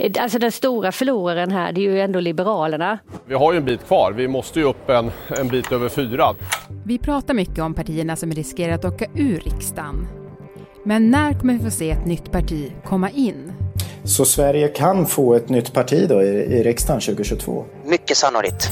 [0.00, 2.98] Alltså den stora förloraren här, det är ju ändå Liberalerna.
[3.26, 4.12] Vi har ju en bit kvar.
[4.12, 6.34] Vi måste ju upp en, en bit över fyra.
[6.84, 10.06] Vi pratar mycket om partierna som riskerar att åka ur riksdagen.
[10.84, 13.52] Men när kommer vi få se ett nytt parti komma in?
[14.04, 17.64] Så Sverige kan få ett nytt parti då i, i riksdagen 2022?
[17.84, 18.70] Mycket sannolikt.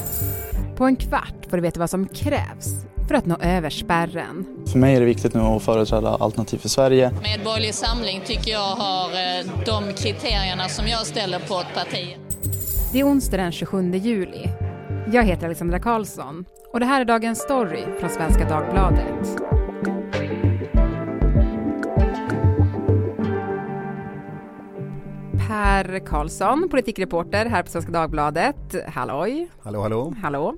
[0.77, 4.47] På en kvart får du veta vad som krävs för att nå över spärren.
[4.73, 7.13] För mig är det viktigt nu att företräda Alternativ för Sverige.
[7.23, 12.17] Medborgerlig Samling tycker jag har eh, de kriterierna som jag ställer på ett parti.
[12.93, 14.49] Det är onsdag den 27 juli.
[15.13, 19.40] Jag heter Alexandra Karlsson och det här är dagens story från Svenska Dagbladet.
[25.49, 28.75] Per Karlsson, politikreporter här på Svenska Dagbladet.
[28.89, 29.49] Halloj!
[29.63, 30.15] Hallå, hallå!
[30.23, 30.54] Hallå!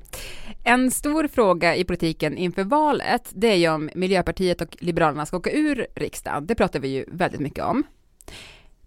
[0.64, 5.36] En stor fråga i politiken inför valet, det är ju om Miljöpartiet och Liberalerna ska
[5.36, 6.46] åka ur riksdagen.
[6.46, 7.82] Det pratar vi ju väldigt mycket om.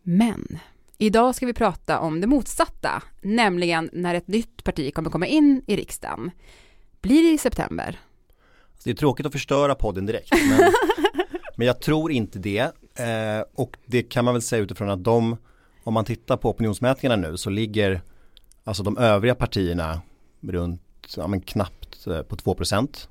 [0.03, 0.59] Men
[0.97, 5.63] idag ska vi prata om det motsatta, nämligen när ett nytt parti kommer komma in
[5.67, 6.31] i riksdagen.
[7.01, 7.99] Blir det i september?
[8.83, 10.71] Det är tråkigt att förstöra podden direkt, men,
[11.55, 12.59] men jag tror inte det.
[12.99, 15.37] Eh, och det kan man väl säga utifrån att de,
[15.83, 18.01] om man tittar på opinionsmätningarna nu så ligger
[18.63, 20.01] alltså de övriga partierna
[20.41, 20.84] runt
[21.17, 23.07] ja, men knappt eh, på 2%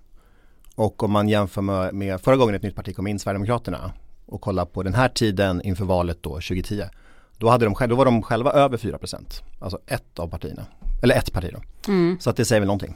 [0.75, 3.93] Och om man jämför med, med, förra gången ett nytt parti kom in, Sverigedemokraterna,
[4.27, 6.83] och kollar på den här tiden inför valet då 2010,
[7.39, 10.67] då, hade de, då var de själva över 4% Alltså ett av partierna,
[11.03, 11.93] eller ett parti då.
[11.93, 12.17] Mm.
[12.21, 12.95] Så att det säger väl någonting.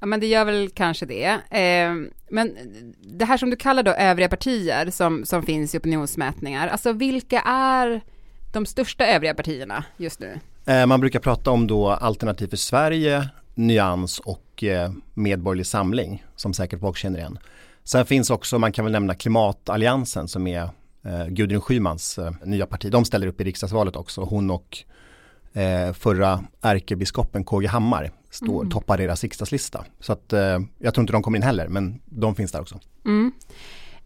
[0.00, 1.24] Ja men det gör väl kanske det.
[1.50, 1.94] Eh,
[2.30, 2.56] men
[3.00, 7.40] det här som du kallar då övriga partier som, som finns i opinionsmätningar, alltså vilka
[7.40, 8.00] är
[8.52, 10.40] de största övriga partierna just nu?
[10.66, 16.54] Eh, man brukar prata om då Alternativ för Sverige, Nyans och eh, Medborgerlig Samling som
[16.54, 17.38] säkert folk känner igen.
[17.84, 20.62] Sen finns också, man kan väl nämna Klimatalliansen som är
[21.04, 22.90] eh, Gudrun Schymans eh, nya parti.
[22.90, 24.22] De ställer upp i riksdagsvalet också.
[24.22, 24.78] Hon och
[25.52, 28.70] eh, förra ärkebiskopen KG Hammar står, mm.
[28.70, 29.84] toppar deras riksdagslista.
[30.00, 32.80] Så att eh, jag tror inte de kommer in heller, men de finns där också.
[33.04, 33.32] Mm.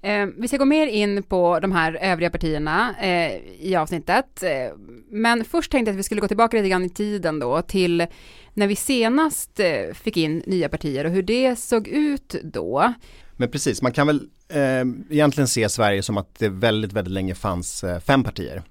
[0.02, 4.42] Eh, vi ska gå mer in på de här övriga partierna eh, i avsnittet.
[4.42, 4.76] Eh,
[5.10, 8.06] men först tänkte jag att vi skulle gå tillbaka lite grann i tiden då till
[8.54, 12.94] när vi senast eh, fick in nya partier och hur det såg ut då.
[13.36, 17.34] Men precis, man kan väl eh, egentligen se Sverige som att det väldigt, väldigt länge
[17.34, 18.62] fanns eh, fem partier.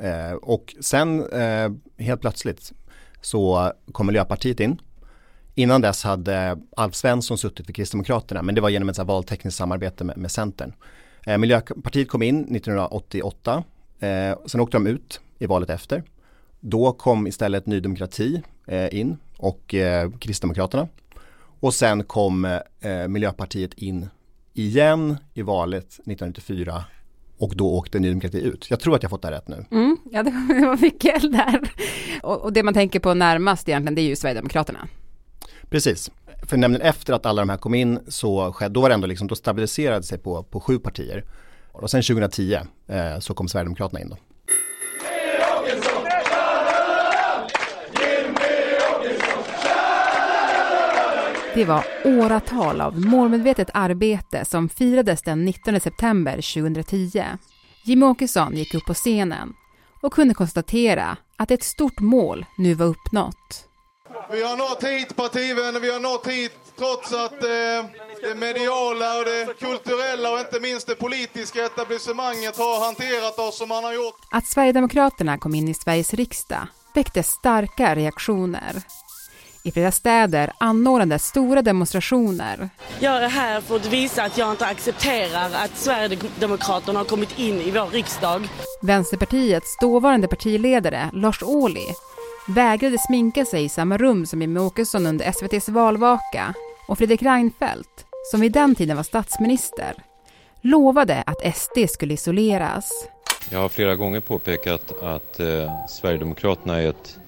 [0.00, 2.72] Eh, och sen eh, helt plötsligt
[3.20, 4.80] så kom Miljöpartiet in.
[5.58, 9.58] Innan dess hade Alf Svensson suttit för Kristdemokraterna men det var genom ett så valtekniskt
[9.58, 10.72] samarbete med, med Centern.
[11.26, 13.64] Eh, Miljöpartiet kom in 1988,
[14.00, 16.02] eh, sen åkte de ut i valet efter.
[16.60, 20.88] Då kom istället Ny Demokrati eh, in och eh, Kristdemokraterna.
[21.60, 24.08] Och sen kom eh, Miljöpartiet in
[24.52, 26.84] igen i valet 1994
[27.38, 28.70] och då åkte Ny Demokrati ut.
[28.70, 29.64] Jag tror att jag fått det rätt nu.
[29.70, 31.72] Mm, ja, det var mycket där.
[32.22, 34.88] Och, och, det man tänker på närmast egentligen, det är ju Sverigedemokraterna.
[35.70, 36.10] Precis.
[36.42, 39.06] För nämligen efter att alla de här kom in så skedde, då var det ändå
[39.06, 41.24] liksom, då stabiliserade sig på, på sju partier.
[41.72, 44.16] Och sen 2010 eh, så kom Sverigedemokraterna in då.
[51.54, 57.22] Det var åratal av målmedvetet arbete som firades den 19 september 2010.
[57.84, 59.52] Jimmie Åkesson gick upp på scenen
[60.02, 63.67] och kunde konstatera att ett stort mål nu var uppnått.
[64.30, 67.84] Vi har nått hit partivänner, vi har nått hit trots att eh,
[68.22, 73.68] det mediala och det kulturella och inte minst det politiska etablissemanget har hanterat oss som
[73.68, 74.16] man har gjort.
[74.30, 78.82] Att Sverigedemokraterna kom in i Sveriges riksdag väckte starka reaktioner.
[79.62, 82.68] I flera städer anordnades stora demonstrationer.
[83.00, 87.60] Jag är här för att visa att jag inte accepterar att Sverigedemokraterna har kommit in
[87.60, 88.48] i vår riksdag.
[88.82, 91.86] Vänsterpartiets dåvarande partiledare Lars Ohly
[92.48, 96.54] vägrade sminka sig i samma rum som Jimmie Åkesson under SVTs valvaka
[96.88, 99.94] och Fredrik Reinfeldt, som vid den tiden var statsminister,
[100.60, 103.08] lovade att SD skulle isoleras.
[103.50, 107.18] Jag har flera gånger påpekat att eh, Sverigedemokraterna är ett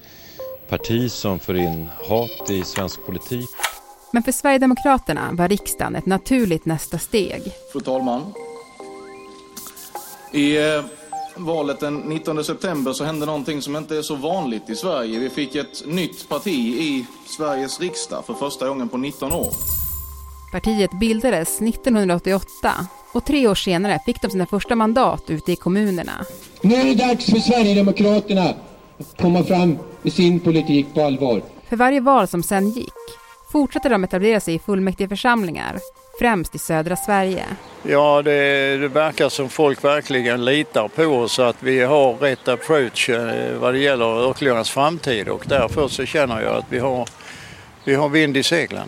[0.69, 3.49] parti som för in hat i svensk politik.
[4.11, 7.41] Men för Sverigedemokraterna var riksdagen ett naturligt nästa steg.
[7.71, 8.33] Fru talman.
[10.31, 10.83] I eh,
[11.35, 15.19] valet den 19 september så hände någonting som inte är så vanligt i Sverige.
[15.19, 19.51] Vi fick ett nytt parti i Sveriges riksdag för första gången på 19 år.
[20.51, 22.73] Partiet bildades 1988
[23.13, 26.25] och tre år senare fick de sina första mandat ute i kommunerna.
[26.61, 28.53] Nu är det dags för Sverigedemokraterna
[28.99, 31.41] att komma fram med sin politik på allvar.
[31.69, 32.93] För varje val som sen gick
[33.51, 35.79] fortsatte de etablera sig i fullmäktigeförsamlingar,
[36.19, 37.45] främst i södra Sverige.
[37.83, 43.09] Ja, det, det verkar som folk verkligen litar på oss att vi har rätt approach
[43.09, 47.09] eh, vad det gäller Örkelljungas framtid och därför så känner jag att vi har,
[47.83, 48.87] vi har vind i seglen.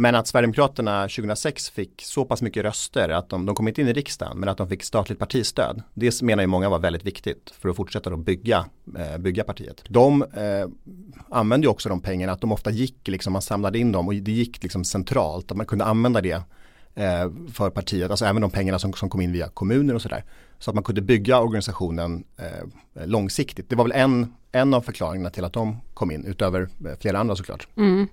[0.00, 3.88] Men att Sverigedemokraterna 2006 fick så pass mycket röster att de, de kom inte in
[3.88, 5.82] i riksdagen men att de fick statligt partistöd.
[5.94, 8.66] Det menar ju många var väldigt viktigt för att fortsätta att bygga,
[8.98, 9.84] eh, bygga partiet.
[9.88, 10.68] De eh,
[11.30, 14.14] använde ju också de pengarna att de ofta gick, liksom, man samlade in dem och
[14.14, 16.42] det gick liksom centralt, att man kunde använda det
[16.94, 20.24] eh, för partiet, alltså även de pengarna som, som kom in via kommuner och sådär.
[20.58, 23.70] Så att man kunde bygga organisationen eh, långsiktigt.
[23.70, 27.18] Det var väl en, en av förklaringarna till att de kom in, utöver eh, flera
[27.18, 27.68] andra såklart.
[27.76, 28.08] Mm.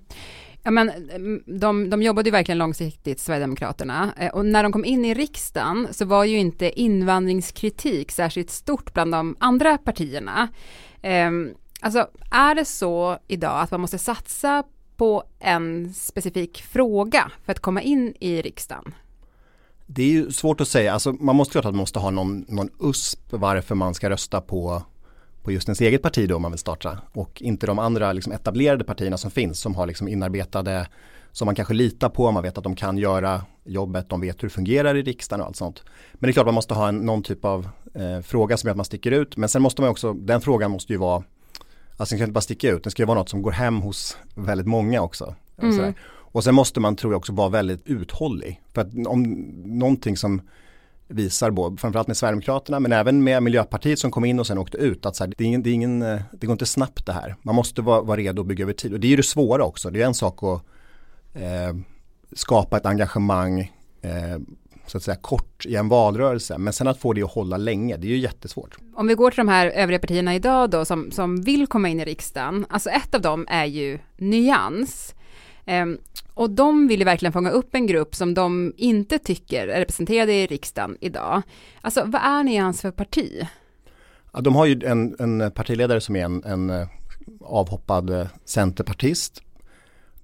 [0.66, 4.12] Ja, men mm, de, de jobbade ju verkligen långsiktigt, Sverigedemokraterna.
[4.16, 8.94] Eh, och när de kom in i riksdagen så var ju inte invandringskritik särskilt stort
[8.94, 10.48] bland de andra partierna.
[11.02, 14.64] Ehm, alltså, är det så idag att man måste satsa
[14.96, 18.94] på en specifik fråga för att komma in i riksdagen?
[19.86, 22.44] Det är ju svårt att säga, alltså man måste klart att man måste ha någon,
[22.48, 24.82] någon USP varför man ska rösta på
[25.46, 28.32] på just ens eget parti då om man vill starta och inte de andra liksom
[28.32, 30.88] etablerade partierna som finns som har liksom inarbetade
[31.32, 34.48] som man kanske litar på, man vet att de kan göra jobbet, de vet hur
[34.48, 35.82] det fungerar i riksdagen och allt sånt.
[36.12, 38.72] Men det är klart man måste ha en, någon typ av eh, fråga som gör
[38.72, 41.22] att man sticker ut men sen måste man också, den frågan måste ju vara
[41.96, 43.80] Alltså den kan inte bara sticka ut, den ska ju vara något som går hem
[43.80, 45.34] hos väldigt många också.
[45.62, 45.94] Mm.
[46.08, 48.60] Och sen måste man tror jag också vara väldigt uthållig.
[48.72, 49.22] För att om
[49.64, 50.40] någonting som
[51.08, 54.78] visar, både, framförallt med Sverigedemokraterna men även med Miljöpartiet som kom in och sen åkte
[54.78, 57.06] ut, att så här, det, är ingen, det, är ingen, eh, det går inte snabbt
[57.06, 57.36] det här.
[57.42, 59.64] Man måste vara, vara redo att bygga över tid och det är ju det svåra
[59.64, 59.90] också.
[59.90, 60.62] Det är en sak att
[61.34, 61.76] eh,
[62.32, 63.60] skapa ett engagemang
[64.02, 64.38] eh,
[64.86, 66.58] så att säga kort i en valrörelse.
[66.58, 68.76] Men sen att få det att hålla länge, det är ju jättesvårt.
[68.94, 72.00] Om vi går till de här övriga partierna idag då som, som vill komma in
[72.00, 75.14] i riksdagen, alltså ett av dem är ju Nyans.
[75.66, 75.98] Ehm,
[76.34, 80.32] och de vill ju verkligen fånga upp en grupp som de inte tycker är representerade
[80.32, 81.42] i riksdagen idag.
[81.80, 83.46] Alltså vad är Nyans för parti?
[84.32, 86.88] Ja, de har ju en, en partiledare som är en, en eh,
[87.40, 89.42] avhoppad eh, centerpartist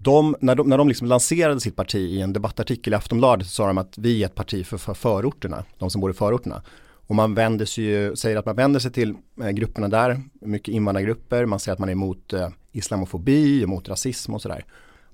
[0.03, 3.53] de, när de, när de liksom lanserade sitt parti i en debattartikel i Aftonbladet så
[3.53, 6.63] sa de att vi är ett parti för, för förorterna, de som bor i förorterna.
[7.07, 10.75] Och man vänder sig ju, säger att man vänder sig till eh, grupperna där, mycket
[10.75, 12.35] invandrargrupper, man säger att man är emot
[12.73, 14.65] islamofobi, emot rasism och sådär.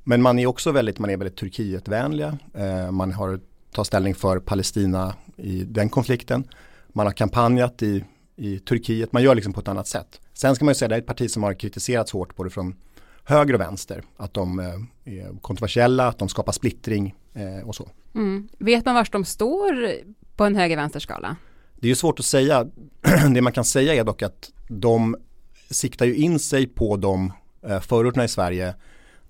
[0.08, 3.40] Men man är också väldigt, man är väldigt Turkietvänliga, eh, man har
[3.72, 6.44] tagit ställning för Palestina i den konflikten.
[6.88, 8.04] Man har kampanjat i,
[8.36, 10.20] i Turkiet, man gör liksom på ett annat sätt.
[10.32, 12.74] Sen ska man ju säga det är ett parti som har kritiserats hårt både från
[13.24, 14.02] höger och vänster.
[14.16, 17.88] Att de eh, är kontroversiella, att de skapar splittring eh, och så.
[18.14, 18.48] Mm.
[18.58, 19.92] Vet man var de står
[20.36, 21.36] på en höger-vänster-skala?
[21.74, 22.66] Det är ju svårt att säga.
[23.34, 25.16] Det man kan säga är dock att de
[25.70, 27.32] siktar ju in sig på de
[27.62, 28.74] eh, förorterna i Sverige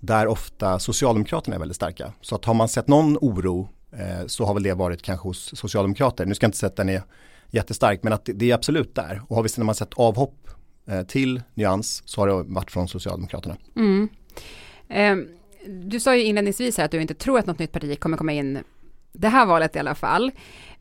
[0.00, 2.12] där ofta Socialdemokraterna är väldigt starka.
[2.21, 5.58] Så att har man sett någon oro eh, så har väl det varit kanske hos
[5.58, 6.27] Socialdemokrater.
[6.27, 7.03] Nu ska jag inte säga att den är
[7.51, 9.22] jättestark men att det är absolut där.
[9.29, 10.49] Och har vi när man sett avhopp
[10.89, 13.56] Eh, till Nyans så har det varit från Socialdemokraterna.
[13.77, 14.08] Mm.
[14.89, 15.17] Eh,
[15.67, 18.32] du sa ju inledningsvis här att du inte tror att något nytt parti kommer komma
[18.32, 18.58] in
[19.13, 20.31] det här valet i alla fall.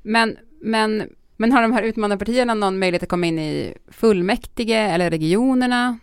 [0.01, 5.09] Men, men, men har de här utmanarpartierna någon möjlighet att komma in i fullmäktige eller
[5.09, 5.99] regionerna?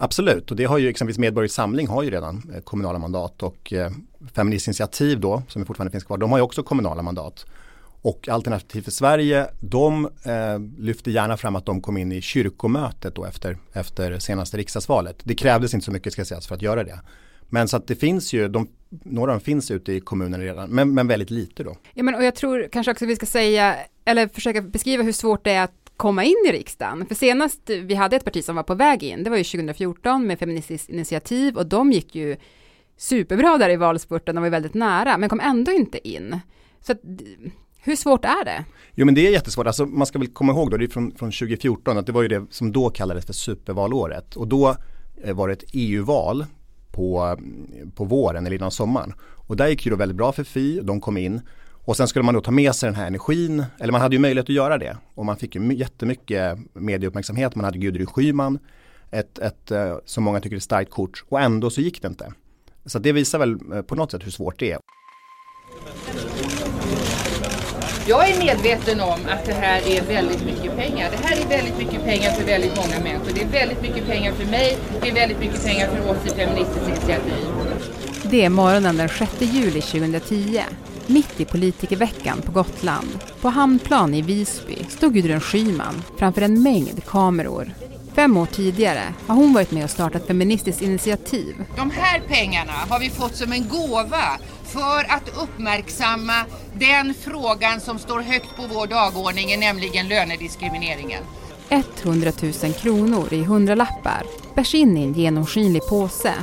[0.00, 3.72] Absolut, och det har ju exempelvis Medborgerlig Samling har ju redan eh, kommunala mandat och
[3.72, 3.90] eh,
[4.34, 7.46] Feministinitiativ då, som fortfarande finns kvar, de har ju också kommunala mandat.
[8.02, 13.14] Och Alternativ för Sverige, de eh, lyfter gärna fram att de kom in i kyrkomötet
[13.14, 15.16] då efter, efter senaste riksdagsvalet.
[15.24, 17.00] Det krävdes inte så mycket ska sägas för att göra det.
[17.48, 20.70] Men så att det finns ju, de, några av dem finns ute i kommunen redan,
[20.70, 21.76] men, men väldigt lite då.
[21.94, 25.44] Ja men och jag tror kanske också vi ska säga, eller försöka beskriva hur svårt
[25.44, 27.06] det är att komma in i riksdagen.
[27.06, 30.26] För senast vi hade ett parti som var på väg in, det var ju 2014
[30.26, 32.36] med Feministiskt initiativ och de gick ju
[32.96, 36.40] superbra där i valspurten, de var väldigt nära, men kom ändå inte in.
[36.80, 37.00] Så att,
[37.80, 38.64] hur svårt är det?
[38.94, 41.10] Jo men det är jättesvårt, alltså, man ska väl komma ihåg då, det är från,
[41.10, 44.36] från 2014, att det var ju det som då kallades för supervalåret.
[44.36, 44.76] Och då
[45.24, 46.46] eh, var det ett EU-val
[46.92, 47.38] på,
[47.94, 49.14] på våren eller innan sommaren.
[49.20, 51.40] Och där gick det då väldigt bra för Fi, de kom in.
[51.88, 54.20] Och sen skulle man då ta med sig den här energin, eller man hade ju
[54.20, 54.96] möjlighet att göra det.
[55.14, 58.58] Och man fick ju jättemycket medieuppmärksamhet, man hade Gudrun Schyman,
[59.10, 62.32] ett, ett, eh, som många tycker är starkt kort och ändå så gick det inte.
[62.86, 64.78] Så det visar väl eh, på något sätt hur svårt det är.
[68.06, 71.10] Jag är medveten om att det här är väldigt mycket pengar.
[71.10, 73.32] Det här är väldigt mycket pengar för väldigt många människor.
[73.34, 74.78] Det är väldigt mycket pengar för mig.
[75.02, 77.46] Det är väldigt mycket pengar för oss i Feministiskt initiativ.
[78.30, 80.62] Det är morgonen den 6 juli 2010.
[81.10, 83.18] Mitt i politikerveckan på Gotland.
[83.40, 87.72] På Hamnplan i Visby stod Gudrun Schyman framför en mängd kameror.
[88.14, 91.54] Fem år tidigare har hon varit med och startat Feministiskt initiativ.
[91.76, 97.98] De här pengarna har vi fått som en gåva för att uppmärksamma den frågan som
[97.98, 101.22] står högt på vår dagordning, nämligen lönediskrimineringen.
[101.68, 104.22] 100 000 kronor i hundralappar
[104.54, 106.34] bärs in i en genomskinlig påse.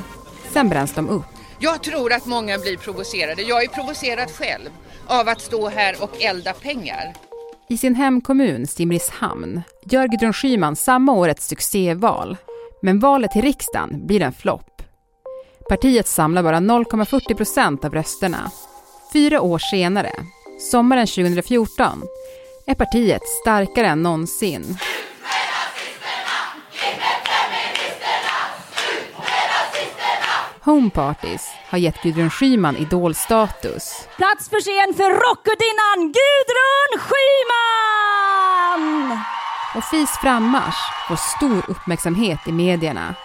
[0.54, 1.35] Sen bränns de upp.
[1.60, 3.42] Jag tror att många blir provocerade.
[3.42, 4.70] Jag är provocerad själv
[5.08, 7.14] av att stå här och elda pengar.
[7.70, 12.38] I sin hemkommun Simrishamn gör Gudrun Schyman samma år ett succéval.
[12.82, 14.82] Men valet till riksdagen blir en flopp.
[15.70, 18.52] Partiet samlar bara 0,40 procent av rösterna.
[19.14, 20.12] Fyra år senare,
[20.72, 22.04] sommaren 2014,
[22.68, 24.78] är partiet starkare än någonsin.
[30.66, 34.08] Homeparties har gett Gudrun Schyman idolstatus.
[34.18, 38.04] Plats för scen för rockgudinnan Gudrun Schyman!
[39.76, 43.16] Och FIs frammarsch får stor uppmärksamhet i medierna.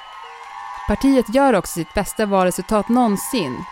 [0.89, 3.65] Partiet gör också sitt bästa valresultat någonsin,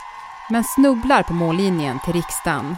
[0.51, 2.77] men snubblar på mållinjen till riksdagen.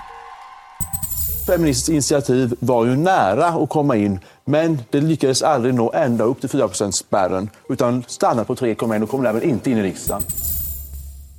[1.46, 6.40] Feministiskt initiativ var ju nära att komma in, men det lyckades aldrig nå ända upp
[6.40, 10.22] till 4 spärren utan stannade på 3,1 och kom därmed inte in i riksdagen.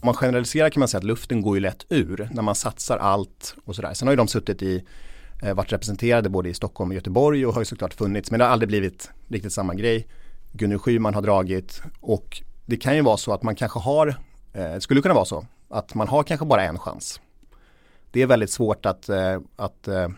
[0.01, 2.97] Om man generaliserar kan man säga att luften går ju lätt ur när man satsar
[2.97, 3.93] allt och sådär.
[3.93, 4.83] Sen har ju de suttit i,
[5.43, 8.45] eh, varit representerade både i Stockholm och Göteborg och har ju såklart funnits men det
[8.45, 10.07] har aldrig blivit riktigt samma grej.
[10.51, 14.15] Gunnar Schyman har dragit och det kan ju vara så att man kanske har,
[14.53, 17.21] eh, skulle kunna vara så, att man har kanske bara en chans.
[18.11, 20.09] Det är väldigt svårt att, eh, att eh,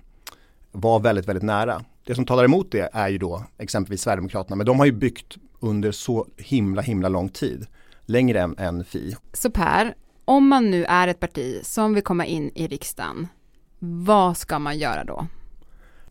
[0.72, 1.84] vara väldigt, väldigt nära.
[2.06, 5.38] Det som talar emot det är ju då exempelvis Sverigedemokraterna, men de har ju byggt
[5.60, 7.68] under så himla, himla lång tid
[8.06, 9.16] längre än, än Fi.
[9.34, 9.96] Så Per,
[10.26, 13.28] om man nu är ett parti som vill komma in i riksdagen,
[13.80, 15.28] vad ska man göra då?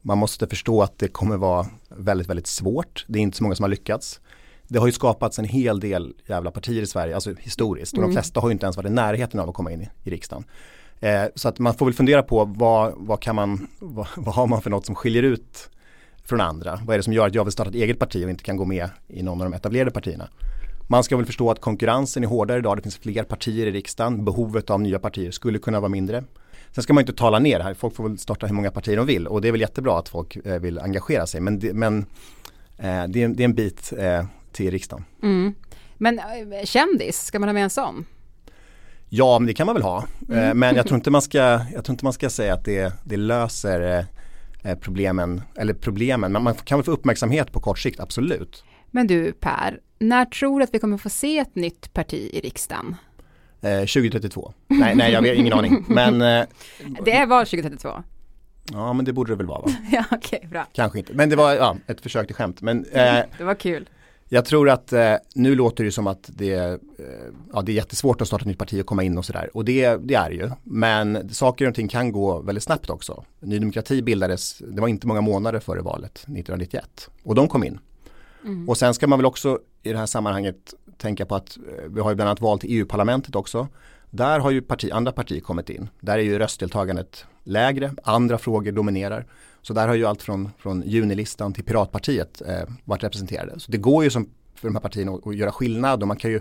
[0.03, 3.05] Man måste förstå att det kommer vara väldigt, väldigt svårt.
[3.09, 4.21] Det är inte så många som har lyckats.
[4.69, 7.93] Det har ju skapats en hel del jävla partier i Sverige, alltså historiskt.
[7.93, 8.11] Och mm.
[8.11, 10.11] de flesta har ju inte ens varit i närheten av att komma in i, i
[10.11, 10.45] riksdagen.
[11.01, 14.47] Eh, så att man får väl fundera på vad, vad kan man, vad, vad har
[14.47, 15.71] man för något som skiljer ut
[16.25, 16.81] från andra?
[16.85, 18.57] Vad är det som gör att jag vill starta ett eget parti och inte kan
[18.57, 20.29] gå med i någon av de etablerade partierna?
[20.87, 24.25] Man ska väl förstå att konkurrensen är hårdare idag, det finns fler partier i riksdagen,
[24.25, 26.25] behovet av nya partier skulle kunna vara mindre.
[26.75, 29.07] Sen ska man inte tala ner här, folk får väl starta hur många partier de
[29.07, 31.99] vill och det är väl jättebra att folk eh, vill engagera sig men, det, men
[32.79, 35.05] eh, det, är, det, är, en bit eh, till riksdagen.
[35.23, 35.55] Mm.
[35.97, 36.21] Men
[36.65, 38.05] kändis, ska man ha med en sån?
[39.09, 40.05] Ja, men det kan man väl ha.
[40.29, 40.59] Mm.
[40.59, 41.39] Men jag tror inte man ska,
[41.75, 44.07] jag tror inte man ska säga att det, det löser
[44.81, 48.65] problemen, eller problemen, men man kan väl få uppmärksamhet på kort sikt, absolut.
[48.95, 52.41] Men du Per, när tror du att vi kommer få se ett nytt parti i
[52.41, 52.97] riksdagen?
[53.61, 54.53] Eh, 2032.
[54.69, 55.85] Nej, nej, jag har ingen aning.
[55.89, 56.47] Men, eh,
[57.05, 58.03] det var 2032?
[58.73, 59.69] Ja, men det borde det väl vara va?
[59.93, 60.67] ja, okej, okay, bra.
[60.73, 62.63] Kanske inte, men det var ja, ett försök till skämt.
[62.63, 63.03] Men, eh,
[63.39, 63.89] det var kul.
[64.29, 66.77] Jag tror att eh, nu låter det som att det, eh,
[67.53, 69.51] ja, det är jättesvårt att starta ett nytt parti och komma in och sådär.
[69.55, 70.51] Och det, det är det ju.
[70.63, 73.25] Men saker och ting kan gå väldigt snabbt också.
[73.41, 77.11] Ny Demokrati bildades, det var inte många månader före valet 1991.
[77.23, 77.79] Och de kom in.
[78.45, 78.69] Mm.
[78.69, 82.01] Och sen ska man väl också i det här sammanhanget tänka på att eh, vi
[82.01, 83.69] har ju bland annat val till EU-parlamentet också.
[84.11, 85.89] Där har ju parti, andra partier kommit in.
[86.01, 89.27] Där är ju röstdeltagandet lägre, andra frågor dominerar.
[89.63, 93.61] Så där har ju allt från, från junilistan till Piratpartiet eh, varit representerade.
[93.61, 96.17] Så det går ju som för de här partierna att, att göra skillnad och man
[96.17, 96.41] kan ju,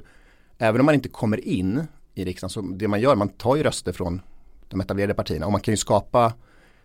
[0.57, 3.63] även om man inte kommer in i riksdagen, så det man gör, man tar ju
[3.63, 4.21] röster från
[4.69, 6.33] de etablerade partierna och man kan ju skapa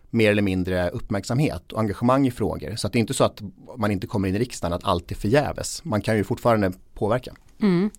[0.09, 2.75] mer eller mindre uppmärksamhet och engagemang i frågor.
[2.75, 3.41] Så det är inte så att
[3.77, 5.83] man inte kommer in i riksdagen att allt är förgäves.
[5.83, 7.33] Man kan ju fortfarande påverka.
[7.61, 7.89] Mm.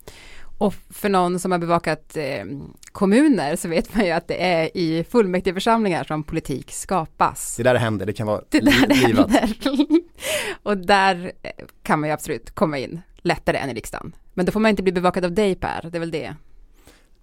[0.59, 2.45] Och för någon som har bevakat eh,
[2.93, 7.57] kommuner så vet man ju att det är i fullmäktigeförsamlingar som politik skapas.
[7.57, 9.57] Det är där det händer, det kan vara det där det händer.
[10.63, 11.51] och där eh,
[11.83, 14.13] kan man ju absolut komma in lättare än i riksdagen.
[14.35, 16.35] Men då får man inte bli bevakad av dig Per, det är väl det?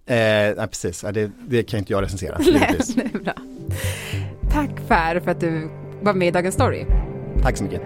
[0.06, 2.38] Eh, nej, precis, det, det kan inte jag recensera.
[2.52, 3.34] nej, det är bra.
[4.56, 5.70] Tack Per för att du
[6.02, 6.86] var med i Dagens Story.
[7.42, 7.82] Tack så mycket.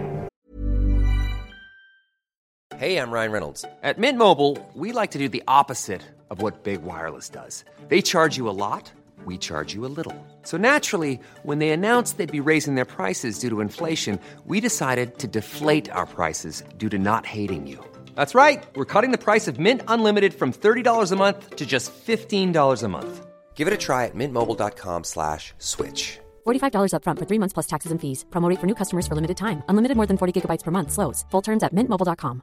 [2.75, 3.65] Hej, jag Ryan Reynolds.
[3.83, 7.65] At Mint Mobile, we like to do the opposite of what Big Wireless does.
[7.89, 8.93] They charge you a lot.
[9.25, 10.15] we charge you a little.
[10.43, 15.17] So naturally, when they announced they'd be raising their prices due to inflation, we decided
[15.17, 17.77] to deflate our prices due to not hating you.
[18.15, 18.63] That's right.
[18.75, 22.87] We're cutting the price of Mint Unlimited from $30 a month to just $15 a
[22.87, 23.25] month.
[23.55, 26.21] Give it a try at mintmobile.com slash switch.
[26.45, 28.25] $45 upfront for three months plus taxes and fees.
[28.29, 29.63] Promo rate for new customers for limited time.
[29.67, 30.91] Unlimited more than 40 gigabytes per month.
[30.91, 31.25] Slows.
[31.31, 32.41] Full terms at mintmobile.com.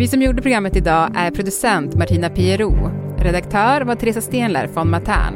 [0.00, 2.90] Vi som gjorde programmet idag är producent Martina Piero.
[3.18, 5.34] Redaktör var Teresa Stenler från Matern.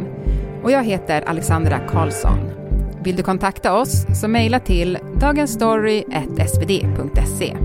[0.62, 2.53] Och jag heter Alexandra Karlsson.
[3.04, 7.56] Vill du kontakta oss så mejla till dagensstory.svd.se.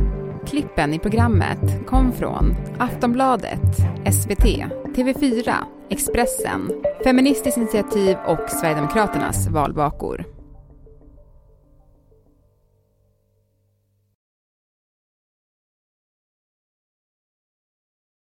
[0.47, 3.77] Klippen i programmet kom från Aftonbladet,
[4.13, 4.45] SVT,
[4.95, 5.53] TV4,
[5.89, 6.69] Expressen,
[7.03, 10.38] Feministiskt initiativ och Sverigedemokraternas valvakor.